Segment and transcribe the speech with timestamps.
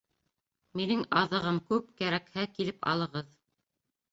[0.79, 3.31] —Минең аҙыгым күп, кәрәкһә, килеп алығыҙ.